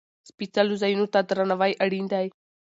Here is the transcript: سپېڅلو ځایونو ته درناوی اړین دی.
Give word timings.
سپېڅلو 0.29 0.75
ځایونو 0.81 1.05
ته 1.13 1.19
درناوی 1.29 1.73
اړین 1.83 2.05
دی. 2.13 2.27